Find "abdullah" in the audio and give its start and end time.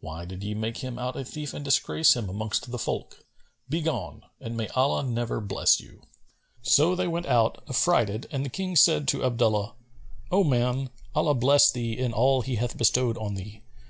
9.24-9.74